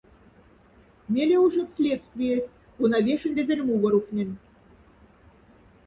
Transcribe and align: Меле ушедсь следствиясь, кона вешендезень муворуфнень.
Меле 1.13 1.37
ушедсь 1.45 1.75
следствиясь, 1.77 2.55
кона 2.77 2.97
вешендезень 3.05 3.65
муворуфнень. 3.67 4.35